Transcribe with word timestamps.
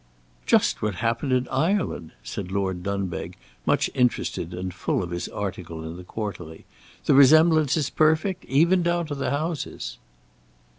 "Just 0.47 0.81
what 0.81 0.95
happened 0.95 1.31
in 1.31 1.47
Ireland!" 1.49 2.13
said 2.23 2.51
Lord 2.51 2.81
Dunbeg, 2.81 3.35
much 3.67 3.87
interested 3.93 4.51
and 4.51 4.73
full 4.73 5.03
of 5.03 5.11
his 5.11 5.27
article 5.27 5.83
in 5.83 5.95
the 5.95 6.03
Quarterly; 6.03 6.65
"the 7.05 7.13
resemblance 7.13 7.77
is 7.77 7.91
perfect, 7.91 8.43
even 8.45 8.81
down 8.81 9.05
to 9.05 9.13
the 9.13 9.29
houses." 9.29 9.99